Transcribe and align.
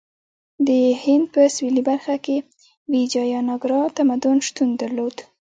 د 0.67 0.69
هند 1.01 1.25
په 1.33 1.41
سویلي 1.55 1.83
برخه 1.89 2.15
کې 2.25 2.37
ویجایاناګرا 2.91 3.81
تمدن 3.97 4.37
شتون 4.47 4.69
درلود. 4.81 5.15